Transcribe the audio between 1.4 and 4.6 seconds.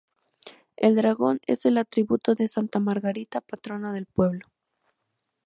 es el atributo de Santa Margarita, patrona del pueblo.